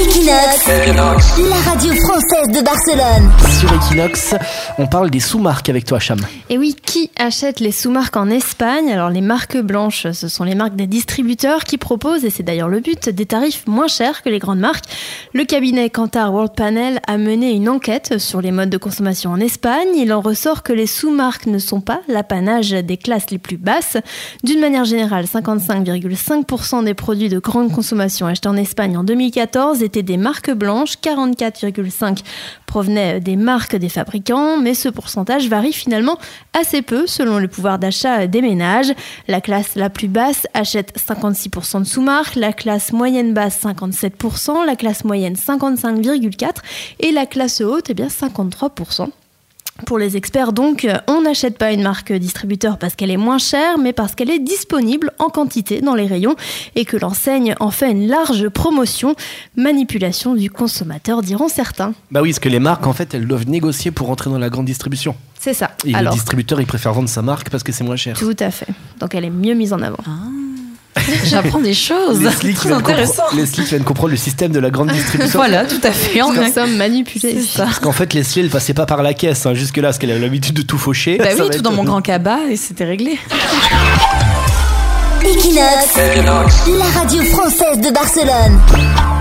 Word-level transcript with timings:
Equinox, 0.00 0.68
la 1.50 1.56
radio 1.56 1.92
française 1.92 2.56
de 2.56 2.62
Barcelone. 2.64 3.32
Sur 3.58 3.72
Equinox, 3.72 4.36
on 4.78 4.86
parle 4.86 5.10
des 5.10 5.18
sous-marques 5.18 5.68
avec 5.68 5.86
toi, 5.86 5.98
Cham. 5.98 6.20
Et 6.50 6.56
oui, 6.56 6.76
qui 6.80 7.10
achète 7.16 7.58
les 7.58 7.72
sous-marques 7.72 8.16
en 8.16 8.30
Espagne? 8.30 8.92
Alors 8.92 9.10
les 9.10 9.22
marques 9.22 9.58
blanches, 9.58 10.12
ce 10.12 10.28
sont 10.28 10.44
les 10.44 10.54
marques 10.54 10.76
des 10.76 10.86
distributeurs 10.86 11.64
qui 11.64 11.78
proposent, 11.78 12.24
et 12.24 12.30
c'est 12.30 12.44
d'ailleurs 12.44 12.68
le 12.68 12.78
but, 12.78 13.08
des 13.08 13.26
tarifs 13.26 13.66
moins 13.66 13.88
chers 13.88 14.22
que 14.22 14.28
les 14.28 14.38
grandes 14.38 14.60
marques. 14.60 14.84
Le 15.32 15.44
cabinet 15.44 15.90
Kantar 15.90 16.32
World 16.32 16.52
Panel 16.54 17.00
a 17.08 17.18
mené 17.18 17.50
une 17.50 17.68
enquête 17.68 18.18
sur 18.18 18.40
les 18.40 18.52
modes 18.52 18.70
de 18.70 18.78
consommation 18.78 19.32
en 19.32 19.40
Espagne. 19.40 19.88
Il 19.96 20.12
en 20.12 20.20
ressort 20.20 20.62
que 20.62 20.72
les 20.72 20.86
sous-marques 20.86 21.46
ne 21.46 21.58
sont 21.58 21.80
pas 21.80 22.02
l'apanage 22.06 22.70
des 22.70 22.98
classes 22.98 23.32
les 23.32 23.38
plus 23.38 23.56
basses. 23.56 23.96
D'une 24.44 24.60
manière 24.60 24.84
générale, 24.84 25.24
55,5% 25.24 26.84
des 26.84 26.94
produits 26.94 27.28
de 27.28 27.40
grande 27.40 27.72
consommation 27.72 28.28
achetés 28.28 28.48
en 28.48 28.56
Espagne 28.56 28.96
en 28.96 29.02
2014 29.02 29.82
étaient 29.88 30.02
des 30.02 30.16
marques 30.16 30.52
blanches, 30.52 30.94
44,5% 31.02 32.22
provenaient 32.66 33.20
des 33.20 33.36
marques 33.36 33.76
des 33.76 33.88
fabricants, 33.88 34.58
mais 34.58 34.74
ce 34.74 34.88
pourcentage 34.88 35.48
varie 35.48 35.72
finalement 35.72 36.18
assez 36.52 36.82
peu 36.82 37.06
selon 37.06 37.38
le 37.38 37.48
pouvoir 37.48 37.78
d'achat 37.78 38.26
des 38.26 38.42
ménages. 38.42 38.92
La 39.26 39.40
classe 39.40 39.74
la 39.74 39.90
plus 39.90 40.08
basse 40.08 40.46
achète 40.54 40.94
56% 40.98 41.80
de 41.80 41.84
sous-marques, 41.84 42.36
la 42.36 42.52
classe 42.52 42.92
moyenne 42.92 43.32
basse 43.32 43.62
57%, 43.62 44.66
la 44.66 44.76
classe 44.76 45.04
moyenne 45.04 45.34
55,4% 45.34 46.52
et 47.00 47.10
la 47.10 47.26
classe 47.26 47.60
haute 47.60 47.90
eh 47.90 47.94
bien 47.94 48.08
53%. 48.08 49.08
Pour 49.86 49.98
les 49.98 50.16
experts, 50.16 50.52
donc, 50.52 50.86
on 51.06 51.22
n'achète 51.22 51.56
pas 51.56 51.72
une 51.72 51.82
marque 51.82 52.12
distributeur 52.12 52.78
parce 52.78 52.94
qu'elle 52.96 53.10
est 53.10 53.16
moins 53.16 53.38
chère, 53.38 53.78
mais 53.78 53.92
parce 53.92 54.14
qu'elle 54.14 54.30
est 54.30 54.38
disponible 54.40 55.12
en 55.18 55.28
quantité 55.28 55.80
dans 55.80 55.94
les 55.94 56.06
rayons 56.06 56.34
et 56.74 56.84
que 56.84 56.96
l'enseigne 56.96 57.54
en 57.60 57.70
fait 57.70 57.90
une 57.92 58.08
large 58.08 58.48
promotion. 58.48 59.14
Manipulation 59.56 60.34
du 60.34 60.50
consommateur, 60.50 61.22
diront 61.22 61.48
certains. 61.48 61.94
Bah 62.10 62.20
oui, 62.22 62.30
parce 62.30 62.40
que 62.40 62.48
les 62.48 62.58
marques, 62.60 62.86
en 62.86 62.92
fait, 62.92 63.14
elles 63.14 63.26
doivent 63.26 63.48
négocier 63.48 63.90
pour 63.90 64.08
rentrer 64.08 64.30
dans 64.30 64.38
la 64.38 64.50
grande 64.50 64.66
distribution. 64.66 65.14
C'est 65.38 65.54
ça. 65.54 65.70
Et 65.84 65.94
Alors, 65.94 66.12
le 66.12 66.16
distributeur, 66.18 66.60
il 66.60 66.66
préfère 66.66 66.92
vendre 66.92 67.08
sa 67.08 67.22
marque 67.22 67.48
parce 67.50 67.62
que 67.62 67.72
c'est 67.72 67.84
moins 67.84 67.96
cher. 67.96 68.18
tout 68.18 68.36
à 68.40 68.50
fait. 68.50 68.66
Donc 69.00 69.14
elle 69.14 69.24
est 69.24 69.30
mieux 69.30 69.54
mise 69.54 69.72
en 69.72 69.80
avant. 69.80 69.98
J'apprends 71.24 71.60
des 71.60 71.74
choses. 71.74 72.20
Leslie 72.22 72.50
qui, 72.50 72.54
Très 72.54 72.72
intéressant. 72.72 73.22
comprendre- 73.22 73.36
Leslie 73.40 73.64
qui 73.64 73.68
vient 73.70 73.78
de 73.78 73.84
comprendre 73.84 74.10
le 74.10 74.16
système 74.16 74.52
de 74.52 74.60
la 74.60 74.70
grande 74.70 74.90
distribution. 74.90 75.38
Voilà, 75.38 75.64
tout 75.64 75.80
à 75.82 75.92
fait. 75.92 76.22
On 76.22 76.32
Nous 76.32 76.52
sommes 76.52 76.76
manipulés. 76.76 77.20
C'est 77.42 77.42
ça. 77.58 77.64
Parce 77.64 77.78
qu'en 77.78 77.92
fait, 77.92 78.12
Leslie, 78.14 78.42
elle 78.42 78.50
passait 78.50 78.74
pas 78.74 78.86
par 78.86 79.02
la 79.02 79.14
caisse 79.14 79.46
hein, 79.46 79.54
jusque-là, 79.54 79.88
parce 79.88 79.98
qu'elle 79.98 80.10
a 80.12 80.18
l'habitude 80.18 80.54
de 80.54 80.62
tout 80.62 80.78
faucher. 80.78 81.18
Bah 81.18 81.24
Ça 81.36 81.42
oui, 81.44 81.50
tout 81.50 81.56
être- 81.56 81.62
dans 81.62 81.72
mon 81.72 81.84
grand 81.84 82.00
cabas 82.02 82.38
et 82.50 82.56
c'était 82.56 82.84
réglé. 82.84 83.18
Equinox, 85.24 85.96
la 86.78 86.84
radio 87.00 87.22
française 87.24 87.80
de 87.80 87.90
Barcelone. 87.92 89.17